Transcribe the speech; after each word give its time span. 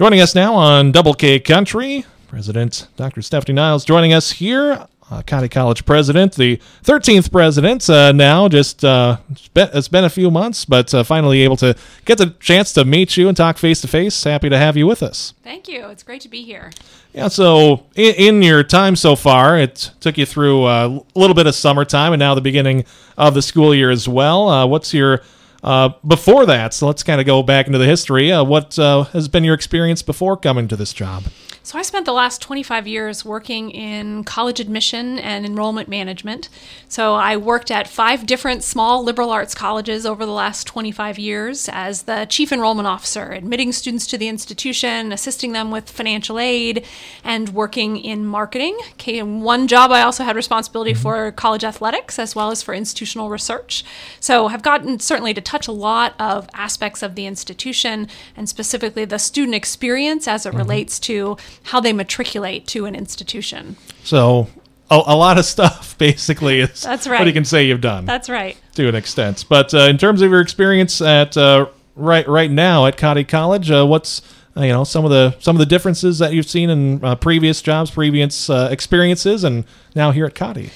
Joining 0.00 0.20
us 0.20 0.32
now 0.32 0.54
on 0.54 0.92
Double 0.92 1.12
K 1.12 1.40
Country, 1.40 2.04
President 2.28 2.86
Dr. 2.94 3.20
Stephanie 3.20 3.56
Niles 3.56 3.84
joining 3.84 4.12
us 4.12 4.30
here. 4.30 4.86
Uh, 5.10 5.22
Cottey 5.22 5.50
College 5.50 5.84
president, 5.84 6.36
the 6.36 6.58
13th 6.84 7.32
president 7.32 7.90
uh, 7.90 8.12
now. 8.12 8.46
Just 8.46 8.84
uh, 8.84 9.16
it's, 9.28 9.48
been, 9.48 9.68
it's 9.74 9.88
been 9.88 10.04
a 10.04 10.08
few 10.08 10.30
months, 10.30 10.64
but 10.64 10.94
uh, 10.94 11.02
finally 11.02 11.40
able 11.40 11.56
to 11.56 11.74
get 12.04 12.16
the 12.18 12.26
chance 12.38 12.72
to 12.74 12.84
meet 12.84 13.16
you 13.16 13.26
and 13.26 13.36
talk 13.36 13.58
face 13.58 13.80
to 13.80 13.88
face. 13.88 14.22
Happy 14.22 14.48
to 14.48 14.56
have 14.56 14.76
you 14.76 14.86
with 14.86 15.02
us. 15.02 15.34
Thank 15.42 15.66
you. 15.66 15.88
It's 15.88 16.04
great 16.04 16.20
to 16.20 16.28
be 16.28 16.44
here. 16.44 16.70
Yeah, 17.12 17.26
so 17.26 17.86
in, 17.96 18.14
in 18.14 18.42
your 18.42 18.62
time 18.62 18.94
so 18.94 19.16
far, 19.16 19.58
it 19.58 19.90
took 19.98 20.16
you 20.16 20.26
through 20.26 20.62
uh, 20.62 21.00
a 21.12 21.18
little 21.18 21.34
bit 21.34 21.48
of 21.48 21.56
summertime 21.56 22.12
and 22.12 22.20
now 22.20 22.36
the 22.36 22.40
beginning 22.40 22.84
of 23.16 23.34
the 23.34 23.42
school 23.42 23.74
year 23.74 23.90
as 23.90 24.08
well. 24.08 24.48
Uh, 24.48 24.64
what's 24.64 24.94
your 24.94 25.22
uh, 25.62 25.90
before 26.06 26.46
that? 26.46 26.74
So 26.74 26.86
let's 26.86 27.02
kind 27.02 27.20
of 27.20 27.26
go 27.26 27.42
back 27.42 27.66
into 27.66 27.78
the 27.78 27.86
history. 27.86 28.32
Uh, 28.32 28.44
what 28.44 28.78
uh, 28.78 29.04
has 29.04 29.28
been 29.28 29.44
your 29.44 29.54
experience 29.54 30.02
before 30.02 30.36
coming 30.36 30.68
to 30.68 30.76
this 30.76 30.92
job? 30.92 31.24
So, 31.68 31.78
I 31.78 31.82
spent 31.82 32.06
the 32.06 32.14
last 32.14 32.40
25 32.40 32.86
years 32.86 33.26
working 33.26 33.70
in 33.70 34.24
college 34.24 34.58
admission 34.58 35.18
and 35.18 35.44
enrollment 35.44 35.86
management. 35.86 36.48
So, 36.88 37.16
I 37.16 37.36
worked 37.36 37.70
at 37.70 37.86
five 37.86 38.24
different 38.24 38.64
small 38.64 39.04
liberal 39.04 39.28
arts 39.28 39.54
colleges 39.54 40.06
over 40.06 40.24
the 40.24 40.32
last 40.32 40.66
25 40.66 41.18
years 41.18 41.68
as 41.70 42.04
the 42.04 42.24
chief 42.24 42.52
enrollment 42.52 42.88
officer, 42.88 43.32
admitting 43.32 43.72
students 43.72 44.06
to 44.06 44.16
the 44.16 44.28
institution, 44.28 45.12
assisting 45.12 45.52
them 45.52 45.70
with 45.70 45.90
financial 45.90 46.38
aid, 46.38 46.86
and 47.22 47.50
working 47.50 47.98
in 47.98 48.24
marketing. 48.24 48.78
Okay, 48.92 49.18
and 49.18 49.42
one 49.42 49.68
job 49.68 49.90
I 49.90 50.00
also 50.00 50.24
had 50.24 50.36
responsibility 50.36 50.92
mm-hmm. 50.92 51.02
for 51.02 51.32
college 51.32 51.64
athletics 51.64 52.18
as 52.18 52.34
well 52.34 52.50
as 52.50 52.62
for 52.62 52.72
institutional 52.72 53.28
research. 53.28 53.84
So, 54.20 54.46
I've 54.46 54.62
gotten 54.62 55.00
certainly 55.00 55.34
to 55.34 55.42
touch 55.42 55.68
a 55.68 55.72
lot 55.72 56.14
of 56.18 56.48
aspects 56.54 57.02
of 57.02 57.14
the 57.14 57.26
institution 57.26 58.08
and 58.38 58.48
specifically 58.48 59.04
the 59.04 59.18
student 59.18 59.54
experience 59.54 60.26
as 60.26 60.46
it 60.46 60.48
mm-hmm. 60.48 60.58
relates 60.60 60.98
to 61.00 61.36
how 61.64 61.80
they 61.80 61.92
matriculate 61.92 62.66
to 62.68 62.86
an 62.86 62.94
institution. 62.94 63.76
So 64.04 64.48
a, 64.90 65.02
a 65.06 65.16
lot 65.16 65.38
of 65.38 65.44
stuff, 65.44 65.96
basically. 65.98 66.60
Is 66.60 66.82
That's 66.82 67.06
right. 67.06 67.20
What 67.20 67.26
you 67.26 67.32
can 67.32 67.44
say 67.44 67.66
you've 67.66 67.80
done 67.80 68.04
That's 68.04 68.28
right. 68.28 68.56
to 68.74 68.88
an 68.88 68.94
extent. 68.94 69.44
But 69.48 69.74
uh, 69.74 69.80
in 69.80 69.98
terms 69.98 70.22
of 70.22 70.30
your 70.30 70.40
experience 70.40 71.00
at 71.00 71.36
uh, 71.36 71.66
right 71.94 72.26
right 72.28 72.50
now 72.50 72.86
at 72.86 72.96
Cottey 72.96 73.26
College, 73.26 73.70
uh, 73.70 73.86
what's 73.86 74.22
uh, 74.56 74.62
you 74.62 74.72
know 74.72 74.84
some 74.84 75.04
of 75.04 75.10
the 75.10 75.36
some 75.40 75.56
of 75.56 75.60
the 75.60 75.66
differences 75.66 76.18
that 76.18 76.32
you've 76.32 76.48
seen 76.48 76.70
in 76.70 77.04
uh, 77.04 77.14
previous 77.16 77.62
jobs, 77.62 77.90
previous 77.90 78.48
uh, 78.48 78.68
experiences, 78.70 79.44
and 79.44 79.64
now 79.94 80.10
here 80.10 80.26
at 80.26 80.34
Cottey? 80.34 80.70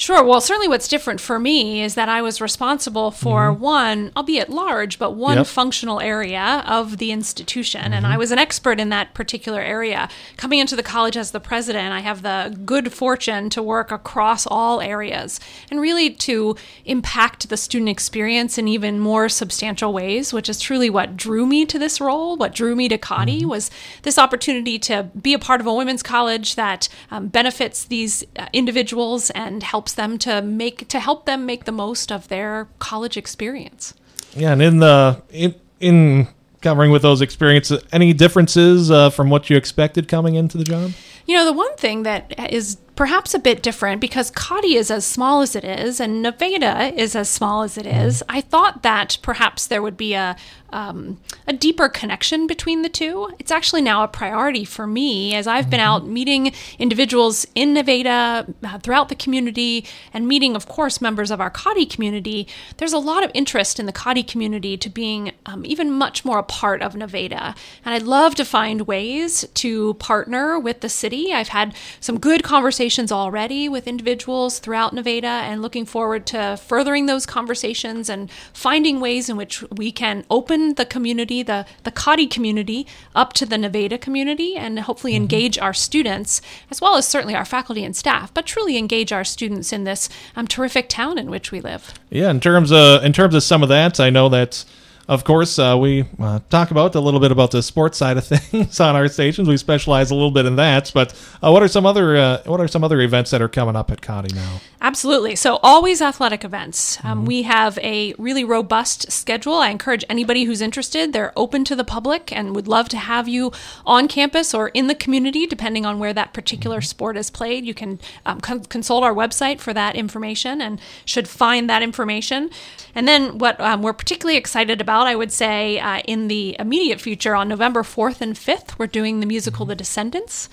Sure. 0.00 0.24
Well, 0.24 0.40
certainly 0.40 0.66
what's 0.66 0.88
different 0.88 1.20
for 1.20 1.38
me 1.38 1.82
is 1.82 1.94
that 1.94 2.08
I 2.08 2.22
was 2.22 2.40
responsible 2.40 3.10
for 3.10 3.52
one, 3.52 4.12
albeit 4.16 4.48
large, 4.48 4.98
but 4.98 5.10
one 5.10 5.36
Yep. 5.36 5.46
functional 5.46 6.00
area 6.00 6.64
of 6.66 6.96
the 6.96 7.12
institution. 7.12 7.92
And 7.92 8.06
I 8.06 8.16
was 8.16 8.30
an 8.30 8.38
expert 8.38 8.80
in 8.80 8.88
that 8.88 9.12
particular 9.12 9.60
area. 9.60 10.08
Coming 10.38 10.58
into 10.58 10.74
the 10.74 10.82
college 10.82 11.18
as 11.18 11.32
the 11.32 11.38
president, 11.38 11.92
I 11.92 12.00
have 12.00 12.22
the 12.22 12.56
good 12.64 12.94
fortune 12.94 13.50
to 13.50 13.62
work 13.62 13.92
across 13.92 14.46
all 14.46 14.80
areas 14.80 15.38
and 15.70 15.82
really 15.82 16.08
to 16.08 16.56
impact 16.86 17.50
the 17.50 17.58
student 17.58 17.90
experience 17.90 18.56
in 18.56 18.68
even 18.68 19.00
more 19.00 19.28
substantial 19.28 19.92
ways, 19.92 20.32
which 20.32 20.48
is 20.48 20.60
truly 20.60 20.88
what 20.88 21.14
drew 21.14 21.44
me 21.44 21.66
to 21.66 21.78
this 21.78 22.00
role. 22.00 22.38
What 22.38 22.54
drew 22.54 22.74
me 22.74 22.88
to 22.88 22.96
Cottey 22.96 23.44
was 23.44 23.70
this 24.00 24.16
opportunity 24.16 24.78
to 24.78 25.10
be 25.20 25.34
a 25.34 25.38
part 25.38 25.60
of 25.60 25.66
a 25.66 25.74
women's 25.74 26.02
college 26.02 26.54
that 26.54 26.88
um, 27.10 27.28
benefits 27.28 27.84
these 27.84 28.24
uh, 28.38 28.46
individuals 28.54 29.28
and 29.32 29.62
helps 29.62 29.89
them 29.94 30.18
to 30.18 30.42
make 30.42 30.88
to 30.88 31.00
help 31.00 31.26
them 31.26 31.46
make 31.46 31.64
the 31.64 31.72
most 31.72 32.10
of 32.10 32.28
their 32.28 32.68
college 32.78 33.16
experience. 33.16 33.94
Yeah, 34.34 34.52
and 34.52 34.62
in 34.62 34.78
the 34.78 35.22
in 35.30 35.54
in 35.80 36.28
covering 36.60 36.90
with 36.90 37.02
those 37.02 37.20
experiences, 37.20 37.82
any 37.92 38.12
differences 38.12 38.90
uh, 38.90 39.10
from 39.10 39.30
what 39.30 39.50
you 39.50 39.56
expected 39.56 40.08
coming 40.08 40.34
into 40.34 40.58
the 40.58 40.64
job? 40.64 40.92
You 41.26 41.36
know, 41.36 41.44
the 41.44 41.52
one 41.52 41.74
thing 41.76 42.02
that 42.02 42.52
is 42.52 42.76
perhaps 43.00 43.32
a 43.32 43.38
bit 43.38 43.62
different 43.62 43.98
because 43.98 44.30
Cottey 44.32 44.76
is 44.76 44.90
as 44.90 45.06
small 45.06 45.40
as 45.40 45.56
it 45.56 45.64
is 45.64 46.00
and 46.00 46.20
Nevada 46.20 46.92
is 46.94 47.16
as 47.16 47.30
small 47.30 47.62
as 47.62 47.78
it 47.78 47.86
is. 47.86 48.22
I 48.28 48.42
thought 48.42 48.82
that 48.82 49.16
perhaps 49.22 49.66
there 49.66 49.80
would 49.80 49.96
be 49.96 50.12
a 50.12 50.36
um, 50.72 51.18
a 51.48 51.52
deeper 51.52 51.88
connection 51.88 52.46
between 52.46 52.82
the 52.82 52.88
two. 52.88 53.28
It's 53.40 53.50
actually 53.50 53.82
now 53.82 54.04
a 54.04 54.08
priority 54.08 54.64
for 54.64 54.86
me 54.86 55.34
as 55.34 55.48
I've 55.48 55.68
been 55.68 55.80
out 55.80 56.06
meeting 56.06 56.52
individuals 56.78 57.44
in 57.56 57.74
Nevada 57.74 58.46
uh, 58.62 58.78
throughout 58.78 59.08
the 59.08 59.16
community 59.16 59.84
and 60.14 60.28
meeting, 60.28 60.54
of 60.54 60.68
course, 60.68 61.00
members 61.00 61.32
of 61.32 61.40
our 61.40 61.50
Cottey 61.50 61.90
community. 61.90 62.46
There's 62.76 62.92
a 62.92 62.98
lot 62.98 63.24
of 63.24 63.32
interest 63.34 63.80
in 63.80 63.86
the 63.86 63.92
Cottey 63.92 64.24
community 64.24 64.76
to 64.76 64.88
being 64.88 65.32
um, 65.44 65.66
even 65.66 65.90
much 65.90 66.24
more 66.24 66.38
a 66.38 66.44
part 66.44 66.82
of 66.82 66.94
Nevada. 66.94 67.56
And 67.84 67.92
I'd 67.92 68.04
love 68.04 68.36
to 68.36 68.44
find 68.44 68.82
ways 68.82 69.44
to 69.54 69.94
partner 69.94 70.56
with 70.56 70.82
the 70.82 70.88
city. 70.88 71.32
I've 71.32 71.48
had 71.48 71.74
some 71.98 72.20
good 72.20 72.44
conversations 72.44 72.89
already 72.98 73.68
with 73.68 73.86
individuals 73.86 74.58
throughout 74.58 74.92
Nevada 74.92 75.26
and 75.26 75.62
looking 75.62 75.86
forward 75.86 76.26
to 76.26 76.56
furthering 76.56 77.06
those 77.06 77.26
conversations 77.26 78.08
and 78.08 78.30
finding 78.52 79.00
ways 79.00 79.28
in 79.28 79.36
which 79.36 79.62
we 79.70 79.92
can 79.92 80.24
open 80.30 80.74
the 80.74 80.84
community, 80.84 81.42
the, 81.42 81.66
the 81.84 81.92
Cottey 81.92 82.30
community, 82.30 82.86
up 83.14 83.32
to 83.34 83.46
the 83.46 83.58
Nevada 83.58 83.98
community 83.98 84.56
and 84.56 84.80
hopefully 84.80 85.14
engage 85.14 85.58
our 85.58 85.74
students, 85.74 86.42
as 86.70 86.80
well 86.80 86.96
as 86.96 87.06
certainly 87.06 87.34
our 87.34 87.44
faculty 87.44 87.84
and 87.84 87.94
staff, 87.94 88.32
but 88.34 88.46
truly 88.46 88.76
engage 88.76 89.12
our 89.12 89.24
students 89.24 89.72
in 89.72 89.84
this 89.84 90.08
um, 90.36 90.46
terrific 90.46 90.88
town 90.88 91.18
in 91.18 91.30
which 91.30 91.52
we 91.52 91.60
live. 91.60 91.94
Yeah, 92.10 92.30
in 92.30 92.40
terms 92.40 92.72
of 92.72 93.04
in 93.04 93.12
terms 93.12 93.34
of 93.34 93.42
some 93.42 93.62
of 93.62 93.68
that, 93.68 94.00
I 94.00 94.10
know 94.10 94.28
that, 94.30 94.64
of 95.08 95.24
course, 95.24 95.58
uh, 95.58 95.76
we 95.78 96.04
uh, 96.18 96.40
talk 96.50 96.70
about 96.70 96.94
a 96.94 97.00
little 97.00 97.20
bit 97.20 97.32
about 97.32 97.50
the 97.50 97.62
sports 97.62 97.98
side 97.98 98.16
of 98.16 98.26
things 98.26 98.80
on 98.80 98.96
our 98.96 99.08
stations. 99.08 99.48
We 99.48 99.56
specialize 99.56 100.10
a 100.10 100.14
little 100.14 100.30
bit 100.30 100.46
in 100.46 100.56
that. 100.56 100.90
But 100.94 101.12
uh, 101.42 101.50
what 101.50 101.62
are 101.62 101.68
some 101.68 101.86
other 101.86 102.16
uh, 102.16 102.42
what 102.44 102.60
are 102.60 102.68
some 102.68 102.84
other 102.84 103.00
events 103.00 103.30
that 103.30 103.42
are 103.42 103.48
coming 103.48 103.76
up 103.76 103.90
at 103.90 104.00
Cottey 104.00 104.34
now? 104.34 104.60
Absolutely. 104.82 105.36
So, 105.36 105.56
always 105.62 106.00
athletic 106.00 106.42
events. 106.42 107.02
Um, 107.04 107.26
we 107.26 107.42
have 107.42 107.78
a 107.78 108.14
really 108.16 108.44
robust 108.44 109.12
schedule. 109.12 109.54
I 109.54 109.68
encourage 109.68 110.04
anybody 110.08 110.44
who's 110.44 110.62
interested, 110.62 111.12
they're 111.12 111.34
open 111.36 111.64
to 111.64 111.76
the 111.76 111.84
public 111.84 112.32
and 112.32 112.56
would 112.56 112.66
love 112.66 112.88
to 112.90 112.96
have 112.96 113.28
you 113.28 113.52
on 113.84 114.08
campus 114.08 114.54
or 114.54 114.68
in 114.68 114.86
the 114.86 114.94
community, 114.94 115.46
depending 115.46 115.84
on 115.84 115.98
where 115.98 116.14
that 116.14 116.32
particular 116.32 116.80
sport 116.80 117.18
is 117.18 117.28
played. 117.28 117.66
You 117.66 117.74
can 117.74 118.00
um, 118.24 118.40
con- 118.40 118.64
consult 118.64 119.04
our 119.04 119.12
website 119.12 119.60
for 119.60 119.74
that 119.74 119.96
information 119.96 120.62
and 120.62 120.80
should 121.04 121.28
find 121.28 121.68
that 121.68 121.82
information. 121.82 122.48
And 122.94 123.06
then, 123.06 123.36
what 123.36 123.60
um, 123.60 123.82
we're 123.82 123.92
particularly 123.92 124.38
excited 124.38 124.80
about, 124.80 124.99
I 125.06 125.14
would 125.14 125.32
say, 125.32 125.78
uh, 125.78 126.00
in 126.06 126.28
the 126.28 126.56
immediate 126.58 127.00
future, 127.00 127.34
on 127.34 127.48
November 127.48 127.82
4th 127.82 128.20
and 128.20 128.34
5th, 128.34 128.78
we're 128.78 128.86
doing 128.86 129.20
the 129.20 129.26
musical 129.26 129.66
The 129.66 129.74
Descendants. 129.74 130.48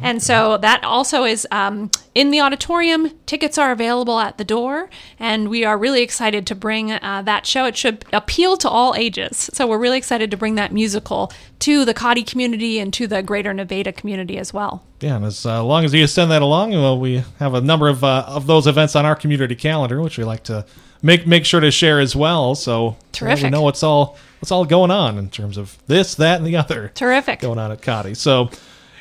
And 0.00 0.22
so 0.22 0.56
that 0.58 0.84
also 0.84 1.24
is 1.24 1.46
um, 1.50 1.90
in 2.14 2.30
the 2.30 2.40
auditorium. 2.40 3.10
Tickets 3.26 3.58
are 3.58 3.72
available 3.72 4.20
at 4.20 4.38
the 4.38 4.44
door, 4.44 4.88
and 5.18 5.48
we 5.48 5.64
are 5.64 5.76
really 5.76 6.02
excited 6.02 6.46
to 6.46 6.54
bring 6.54 6.92
uh, 6.92 7.22
that 7.24 7.46
show. 7.46 7.64
It 7.64 7.76
should 7.76 8.04
appeal 8.12 8.56
to 8.58 8.68
all 8.68 8.94
ages. 8.94 9.50
So 9.52 9.66
we're 9.66 9.78
really 9.78 9.98
excited 9.98 10.30
to 10.30 10.36
bring 10.36 10.54
that 10.54 10.72
musical 10.72 11.32
to 11.60 11.84
the 11.84 11.94
Cottey 11.94 12.26
community 12.26 12.78
and 12.78 12.92
to 12.94 13.06
the 13.06 13.22
greater 13.22 13.52
Nevada 13.52 13.92
community 13.92 14.38
as 14.38 14.52
well. 14.52 14.84
Yeah, 15.00 15.16
and 15.16 15.24
as 15.24 15.44
uh, 15.44 15.62
long 15.64 15.84
as 15.84 15.92
you 15.94 16.06
send 16.06 16.30
that 16.30 16.42
along, 16.42 16.72
well, 16.72 16.98
we 16.98 17.24
have 17.38 17.54
a 17.54 17.60
number 17.60 17.88
of 17.88 18.04
uh, 18.04 18.24
of 18.26 18.46
those 18.46 18.66
events 18.66 18.96
on 18.96 19.04
our 19.04 19.16
community 19.16 19.54
calendar, 19.54 20.00
which 20.00 20.18
we 20.18 20.24
like 20.24 20.44
to 20.44 20.64
make 21.02 21.26
make 21.26 21.44
sure 21.44 21.60
to 21.60 21.70
share 21.70 22.00
as 22.00 22.14
well. 22.14 22.54
So 22.54 22.96
well, 23.20 23.36
we 23.36 23.50
know 23.50 23.62
what's 23.62 23.82
all 23.82 24.18
what's 24.40 24.52
all 24.52 24.64
going 24.64 24.90
on 24.90 25.18
in 25.18 25.30
terms 25.30 25.56
of 25.56 25.78
this, 25.86 26.14
that, 26.16 26.38
and 26.38 26.46
the 26.46 26.56
other. 26.56 26.90
Terrific. 26.94 27.40
going 27.40 27.58
on 27.58 27.72
at 27.72 27.80
Cottey. 27.80 28.16
So, 28.16 28.50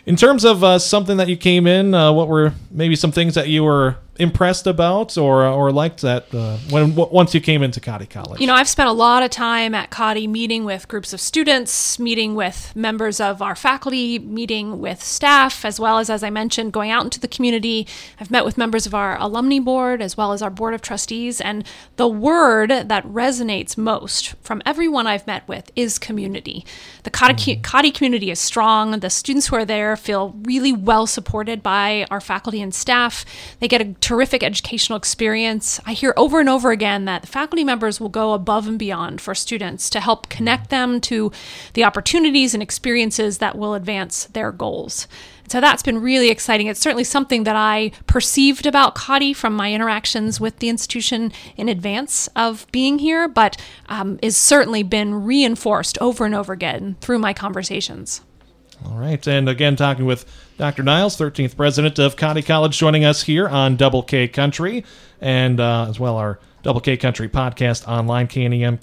in 0.05 0.15
terms 0.15 0.45
of 0.45 0.63
uh, 0.63 0.79
something 0.79 1.17
that 1.17 1.27
you 1.27 1.37
came 1.37 1.67
in, 1.67 1.93
uh, 1.93 2.11
what 2.13 2.27
were 2.27 2.53
maybe 2.71 2.95
some 2.95 3.11
things 3.11 3.35
that 3.35 3.47
you 3.47 3.63
were 3.63 3.97
impressed 4.19 4.67
about 4.67 5.17
or 5.17 5.45
or 5.45 5.71
liked 5.71 6.01
that 6.01 6.33
uh, 6.33 6.57
when 6.69 6.89
w- 6.91 7.09
once 7.11 7.33
you 7.33 7.41
came 7.41 7.63
into 7.63 7.79
Cottey 7.79 8.09
College? 8.09 8.39
You 8.39 8.47
know, 8.47 8.53
I've 8.53 8.67
spent 8.67 8.89
a 8.89 8.93
lot 8.93 9.23
of 9.23 9.29
time 9.29 9.73
at 9.73 9.89
Cottey 9.89 10.27
meeting 10.27 10.65
with 10.65 10.87
groups 10.87 11.13
of 11.13 11.21
students, 11.21 11.99
meeting 11.99 12.35
with 12.35 12.75
members 12.75 13.19
of 13.19 13.41
our 13.41 13.55
faculty, 13.55 14.19
meeting 14.19 14.79
with 14.79 15.01
staff, 15.03 15.63
as 15.65 15.79
well 15.79 15.99
as, 15.99 16.09
as 16.09 16.23
I 16.23 16.29
mentioned, 16.29 16.73
going 16.73 16.91
out 16.91 17.03
into 17.03 17.19
the 17.19 17.27
community. 17.27 17.87
I've 18.19 18.31
met 18.31 18.45
with 18.45 18.57
members 18.57 18.85
of 18.85 18.93
our 18.93 19.19
alumni 19.19 19.59
board 19.59 20.01
as 20.01 20.17
well 20.17 20.31
as 20.31 20.41
our 20.41 20.49
board 20.49 20.73
of 20.73 20.81
trustees. 20.81 21.41
And 21.41 21.63
the 21.95 22.07
word 22.07 22.69
that 22.69 23.05
resonates 23.05 23.77
most 23.77 24.35
from 24.41 24.61
everyone 24.65 25.07
I've 25.07 25.27
met 25.27 25.47
with 25.47 25.71
is 25.75 25.97
community. 25.97 26.65
The 27.03 27.11
Cottey, 27.11 27.61
Cottey 27.61 27.93
community 27.93 28.31
is 28.31 28.39
strong. 28.39 28.99
The 28.99 29.09
students 29.09 29.47
who 29.47 29.55
are 29.55 29.65
there 29.65 29.95
feel 29.95 30.35
really 30.43 30.73
well 30.73 31.07
supported 31.07 31.63
by 31.63 32.05
our 32.09 32.21
faculty 32.21 32.61
and 32.61 32.73
staff. 32.73 33.25
They 33.59 33.67
get 33.67 33.81
a 33.81 33.95
terrific 34.07 34.41
educational 34.41 34.95
experience. 34.95 35.81
I 35.85 35.91
hear 35.91 36.13
over 36.15 36.39
and 36.39 36.47
over 36.47 36.71
again 36.71 37.03
that 37.03 37.27
faculty 37.27 37.65
members 37.65 37.99
will 37.99 38.07
go 38.07 38.31
above 38.31 38.65
and 38.65 38.79
beyond 38.79 39.19
for 39.19 39.35
students 39.35 39.89
to 39.89 39.99
help 39.99 40.29
connect 40.29 40.69
them 40.69 41.01
to 41.01 41.29
the 41.73 41.83
opportunities 41.83 42.53
and 42.53 42.63
experiences 42.63 43.39
that 43.39 43.57
will 43.57 43.73
advance 43.73 44.23
their 44.27 44.53
goals. 44.53 45.09
So 45.49 45.59
that's 45.59 45.83
been 45.83 46.01
really 46.01 46.29
exciting. 46.29 46.67
It's 46.67 46.79
certainly 46.79 47.03
something 47.03 47.43
that 47.43 47.57
I 47.57 47.91
perceived 48.05 48.65
about 48.65 48.95
Cottey 48.95 49.35
from 49.35 49.53
my 49.53 49.73
interactions 49.73 50.39
with 50.39 50.59
the 50.59 50.69
institution 50.69 51.33
in 51.57 51.67
advance 51.67 52.29
of 52.33 52.65
being 52.71 52.99
here, 52.99 53.27
but 53.27 53.61
um, 53.89 54.19
is 54.21 54.37
certainly 54.37 54.83
been 54.83 55.25
reinforced 55.25 55.97
over 55.99 56.25
and 56.25 56.33
over 56.33 56.53
again 56.53 56.95
through 57.01 57.19
my 57.19 57.33
conversations. 57.33 58.21
All 58.85 58.97
right. 58.97 59.25
And 59.27 59.49
again, 59.49 59.75
talking 59.75 60.05
with 60.05 60.25
Dr. 60.57 60.83
Niles, 60.83 61.17
13th 61.17 61.55
president 61.57 61.99
of 61.99 62.15
Cottey 62.15 62.45
College, 62.45 62.77
joining 62.77 63.05
us 63.05 63.23
here 63.23 63.47
on 63.47 63.75
Double 63.75 64.03
K 64.03 64.27
Country 64.27 64.85
and 65.19 65.59
uh, 65.59 65.87
as 65.89 65.99
well 65.99 66.17
our 66.17 66.39
Double 66.63 66.81
K 66.81 66.97
Country 66.97 67.27
podcast 67.29 67.87
online, 67.87 68.27
KNEM, 68.27 68.79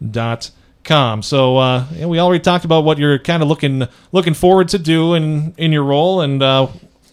KNMO.com. 0.00 1.22
So 1.22 1.56
uh, 1.58 1.86
we 2.06 2.18
already 2.18 2.42
talked 2.42 2.64
about 2.64 2.84
what 2.84 2.98
you're 2.98 3.18
kind 3.18 3.42
of 3.42 3.48
looking 3.48 3.86
looking 4.12 4.34
forward 4.34 4.68
to 4.68 4.78
do 4.78 5.14
in, 5.14 5.54
in 5.56 5.72
your 5.72 5.84
role 5.84 6.20
and 6.20 6.42
uh, 6.42 6.68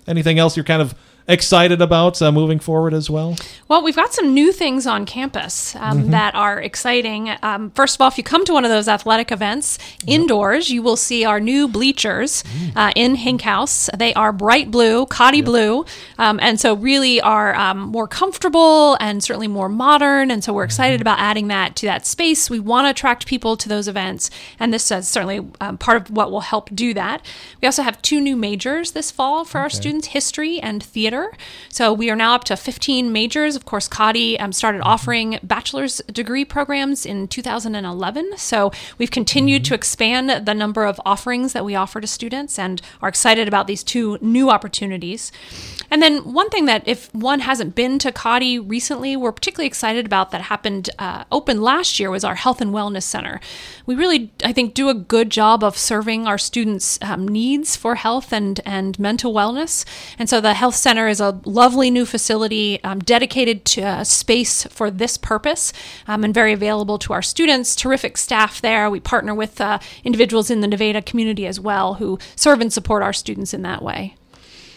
anything 0.07 0.39
else 0.39 0.55
you're 0.55 0.63
kind 0.63 0.81
of 0.81 0.93
excited 1.27 1.81
about 1.81 2.21
uh, 2.21 2.31
moving 2.31 2.59
forward 2.59 2.93
as 2.93 3.09
well? 3.09 3.35
Well, 3.67 3.81
we've 3.83 3.95
got 3.95 4.13
some 4.13 4.33
new 4.33 4.51
things 4.51 4.85
on 4.85 5.05
campus 5.05 5.75
um, 5.77 6.01
mm-hmm. 6.01 6.11
that 6.11 6.35
are 6.35 6.61
exciting. 6.61 7.31
Um, 7.41 7.71
first 7.71 7.95
of 7.95 8.01
all, 8.01 8.07
if 8.07 8.17
you 8.17 8.23
come 8.23 8.45
to 8.45 8.53
one 8.53 8.63
of 8.63 8.69
those 8.69 8.87
athletic 8.87 9.31
events 9.31 9.79
indoors, 10.05 10.69
you 10.69 10.83
will 10.83 10.95
see 10.95 11.25
our 11.25 11.39
new 11.39 11.67
bleachers 11.67 12.43
mm. 12.43 12.71
uh, 12.75 12.91
in 12.95 13.15
Hinkhouse. 13.15 13.89
They 13.97 14.13
are 14.13 14.31
bright 14.31 14.69
blue, 14.69 15.07
Cottey 15.07 15.37
yep. 15.37 15.45
blue, 15.45 15.85
um, 16.19 16.39
and 16.41 16.59
so 16.59 16.75
really 16.75 17.19
are 17.21 17.55
um, 17.55 17.79
more 17.79 18.07
comfortable 18.07 18.95
and 18.99 19.23
certainly 19.23 19.47
more 19.47 19.69
modern. 19.69 20.29
And 20.29 20.43
so 20.43 20.53
we're 20.53 20.63
excited 20.63 20.97
mm-hmm. 20.97 21.01
about 21.01 21.19
adding 21.19 21.47
that 21.47 21.75
to 21.77 21.87
that 21.87 22.05
space. 22.05 22.49
We 22.49 22.59
want 22.59 22.85
to 22.85 22.91
attract 22.91 23.25
people 23.25 23.57
to 23.57 23.67
those 23.67 23.87
events, 23.87 24.29
and 24.59 24.71
this 24.71 24.91
is 24.91 25.07
certainly 25.07 25.47
um, 25.59 25.79
part 25.79 25.97
of 25.97 26.11
what 26.11 26.29
will 26.29 26.41
help 26.41 26.69
do 26.75 26.93
that. 26.93 27.25
We 27.61 27.65
also 27.65 27.81
have 27.81 27.99
two 28.03 28.21
new 28.21 28.35
majors 28.35 28.91
this 28.91 29.09
fall 29.09 29.43
for 29.43 29.57
okay. 29.57 29.63
our 29.63 29.69
students: 29.71 30.07
history 30.07 30.59
and 30.59 30.83
theater 30.83 31.14
theater. 31.15 31.37
So 31.69 31.93
we 31.93 32.09
are 32.09 32.15
now 32.15 32.35
up 32.35 32.43
to 32.45 32.55
15 32.55 33.11
majors. 33.11 33.55
Of 33.55 33.65
course, 33.65 33.87
Cottey 33.87 34.39
um, 34.39 34.51
started 34.51 34.81
offering 34.81 35.39
bachelor's 35.43 36.01
degree 36.11 36.45
programs 36.45 37.05
in 37.05 37.27
2011. 37.27 38.37
So 38.37 38.71
we've 38.97 39.11
continued 39.11 39.63
mm-hmm. 39.63 39.69
to 39.69 39.75
expand 39.75 40.45
the 40.45 40.53
number 40.53 40.85
of 40.85 40.99
offerings 41.05 41.53
that 41.53 41.65
we 41.65 41.75
offer 41.75 42.01
to 42.01 42.07
students 42.07 42.57
and 42.57 42.81
are 43.01 43.09
excited 43.09 43.47
about 43.47 43.67
these 43.67 43.83
two 43.83 44.17
new 44.21 44.49
opportunities. 44.49 45.31
And 45.91 46.01
then 46.01 46.33
one 46.33 46.49
thing 46.49 46.65
that 46.65 46.83
if 46.87 47.13
one 47.13 47.41
hasn't 47.41 47.75
been 47.75 47.99
to 47.99 48.11
Cottey 48.11 48.61
recently, 48.65 49.15
we're 49.15 49.31
particularly 49.31 49.67
excited 49.67 50.05
about 50.05 50.31
that 50.31 50.41
happened 50.41 50.89
uh, 50.99 51.25
open 51.31 51.61
last 51.61 51.99
year 51.99 52.09
was 52.09 52.23
our 52.23 52.35
Health 52.35 52.61
and 52.61 52.71
Wellness 52.71 53.03
Center. 53.03 53.39
We 53.85 53.95
really, 53.95 54.31
I 54.43 54.51
think, 54.53 54.73
do 54.73 54.89
a 54.89 54.93
good 54.93 55.29
job 55.29 55.63
of 55.63 55.77
serving 55.77 56.27
our 56.27 56.37
students' 56.37 56.97
um, 57.01 57.27
needs 57.27 57.75
for 57.75 57.95
health 57.95 58.33
and 58.33 58.59
and 58.65 58.97
mental 58.99 59.33
wellness. 59.33 59.85
And 60.17 60.29
so 60.29 60.41
the 60.41 60.53
Health 60.53 60.75
Center 60.75 61.04
Center 61.05 61.11
is 61.11 61.21
a 61.21 61.39
lovely 61.47 61.91
new 61.91 62.03
facility 62.03 62.83
um, 62.83 62.97
dedicated 62.97 63.63
to 63.63 63.81
a 63.81 64.03
space 64.03 64.63
for 64.63 64.89
this 64.89 65.17
purpose 65.17 65.71
um, 66.07 66.23
and 66.23 66.33
very 66.33 66.51
available 66.51 66.97
to 66.97 67.13
our 67.13 67.21
students. 67.21 67.75
Terrific 67.75 68.17
staff 68.17 68.59
there. 68.59 68.89
We 68.89 68.99
partner 68.99 69.35
with 69.35 69.61
uh, 69.61 69.77
individuals 70.03 70.49
in 70.49 70.61
the 70.61 70.67
Nevada 70.67 71.03
community 71.03 71.45
as 71.45 71.59
well 71.59 71.95
who 71.95 72.17
serve 72.35 72.59
and 72.59 72.73
support 72.73 73.03
our 73.03 73.13
students 73.13 73.53
in 73.53 73.61
that 73.61 73.83
way. 73.83 74.15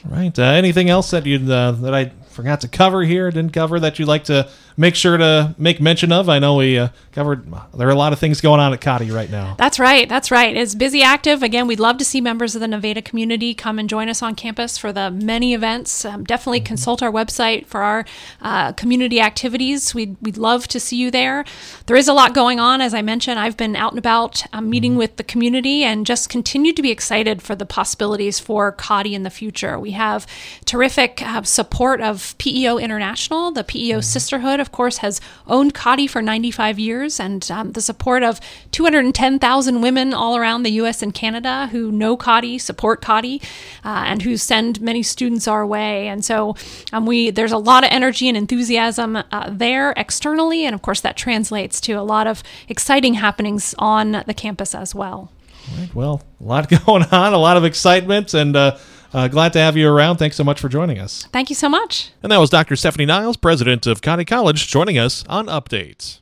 Right. 0.04 0.38
Uh, 0.38 0.42
anything 0.42 0.90
else 0.90 1.10
that 1.12 1.24
you 1.24 1.38
uh, 1.50 1.72
that 1.72 1.94
I 1.94 2.12
forgot 2.28 2.60
to 2.60 2.68
cover 2.68 3.02
here, 3.04 3.30
didn't 3.30 3.54
cover 3.54 3.80
that 3.80 3.98
you'd 3.98 4.08
like 4.08 4.24
to 4.24 4.50
make 4.78 4.94
sure 4.94 5.16
to 5.16 5.54
make 5.58 5.80
mention 5.80 6.12
of? 6.12 6.28
I 6.28 6.38
know 6.38 6.54
we 6.54 6.78
uh, 6.78 6.88
covered, 7.12 7.52
there 7.74 7.88
are 7.88 7.90
a 7.90 7.96
lot 7.96 8.12
of 8.12 8.18
things 8.20 8.40
going 8.40 8.60
on 8.60 8.72
at 8.72 8.80
Cottey 8.80 9.12
right 9.12 9.28
now. 9.28 9.56
That's 9.58 9.78
right. 9.78 10.08
That's 10.08 10.30
right. 10.30 10.56
It's 10.56 10.74
busy, 10.74 11.02
active. 11.02 11.42
Again, 11.42 11.66
we'd 11.66 11.80
love 11.80 11.98
to 11.98 12.04
see 12.04 12.20
members 12.20 12.54
of 12.54 12.60
the 12.60 12.68
Nevada 12.68 13.02
community 13.02 13.54
come 13.54 13.78
and 13.78 13.90
join 13.90 14.08
us 14.08 14.22
on 14.22 14.36
campus 14.36 14.78
for 14.78 14.92
the 14.92 15.10
many 15.10 15.52
events. 15.52 16.04
Um, 16.04 16.22
definitely 16.22 16.60
mm-hmm. 16.60 16.66
consult 16.66 17.02
our 17.02 17.10
website 17.10 17.66
for 17.66 17.82
our 17.82 18.04
uh, 18.40 18.72
community 18.72 19.20
activities. 19.20 19.94
We'd, 19.94 20.16
we'd 20.22 20.36
love 20.36 20.68
to 20.68 20.78
see 20.78 20.96
you 20.96 21.10
there. 21.10 21.44
There 21.86 21.96
is 21.96 22.06
a 22.06 22.12
lot 22.12 22.32
going 22.32 22.60
on. 22.60 22.80
As 22.80 22.94
I 22.94 23.02
mentioned, 23.02 23.40
I've 23.40 23.56
been 23.56 23.74
out 23.74 23.92
and 23.92 23.98
about 23.98 24.44
um, 24.52 24.70
meeting 24.70 24.92
mm-hmm. 24.92 25.00
with 25.00 25.16
the 25.16 25.24
community 25.24 25.82
and 25.82 26.06
just 26.06 26.28
continue 26.28 26.72
to 26.72 26.82
be 26.82 26.92
excited 26.92 27.42
for 27.42 27.56
the 27.56 27.66
possibilities 27.66 28.38
for 28.38 28.72
Cottey 28.72 29.12
in 29.12 29.24
the 29.24 29.30
future. 29.30 29.76
We 29.76 29.90
have 29.90 30.24
terrific 30.66 31.20
uh, 31.20 31.42
support 31.42 32.00
of 32.00 32.38
PEO 32.38 32.78
International, 32.78 33.50
the 33.50 33.64
PEO 33.64 33.96
mm-hmm. 33.96 34.02
sisterhood, 34.02 34.60
of 34.60 34.67
course, 34.72 34.98
has 34.98 35.20
owned 35.46 35.74
Cottey 35.74 36.08
for 36.08 36.22
95 36.22 36.78
years, 36.78 37.20
and 37.20 37.48
um, 37.50 37.72
the 37.72 37.80
support 37.80 38.22
of 38.22 38.40
210,000 38.72 39.80
women 39.80 40.14
all 40.14 40.36
around 40.36 40.62
the 40.62 40.70
U.S. 40.72 41.02
and 41.02 41.12
Canada 41.12 41.68
who 41.72 41.90
know 41.90 42.16
Cottey, 42.16 42.60
support 42.60 43.02
Cottey, 43.02 43.42
uh, 43.84 44.04
and 44.06 44.22
who 44.22 44.36
send 44.36 44.80
many 44.80 45.02
students 45.02 45.48
our 45.48 45.66
way. 45.66 46.08
And 46.08 46.24
so 46.24 46.56
um, 46.92 47.06
we 47.06 47.30
there's 47.30 47.52
a 47.52 47.58
lot 47.58 47.84
of 47.84 47.90
energy 47.90 48.28
and 48.28 48.36
enthusiasm 48.36 49.16
uh, 49.16 49.50
there 49.50 49.92
externally, 49.96 50.64
and 50.64 50.74
of 50.74 50.82
course 50.82 51.00
that 51.00 51.16
translates 51.16 51.80
to 51.82 51.92
a 51.92 52.02
lot 52.02 52.26
of 52.26 52.42
exciting 52.68 53.14
happenings 53.14 53.74
on 53.78 54.24
the 54.26 54.34
campus 54.34 54.74
as 54.74 54.94
well. 54.94 55.32
Right. 55.76 55.94
Well, 55.94 56.22
a 56.40 56.44
lot 56.44 56.68
going 56.86 57.04
on, 57.04 57.32
a 57.32 57.38
lot 57.38 57.56
of 57.56 57.64
excitement, 57.64 58.34
and. 58.34 58.56
Uh, 58.56 58.78
uh, 59.12 59.28
glad 59.28 59.52
to 59.54 59.58
have 59.58 59.76
you 59.76 59.88
around. 59.88 60.16
Thanks 60.16 60.36
so 60.36 60.44
much 60.44 60.60
for 60.60 60.68
joining 60.68 60.98
us. 60.98 61.26
Thank 61.32 61.50
you 61.50 61.56
so 61.56 61.68
much. 61.68 62.12
And 62.22 62.30
that 62.32 62.38
was 62.38 62.50
Dr. 62.50 62.76
Stephanie 62.76 63.06
Niles, 63.06 63.36
president 63.36 63.86
of 63.86 64.00
Cottey 64.00 64.26
College, 64.26 64.66
joining 64.68 64.98
us 64.98 65.24
on 65.28 65.46
Updates. 65.46 66.20